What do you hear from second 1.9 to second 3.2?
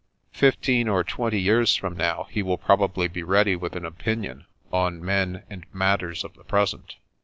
now, he will probably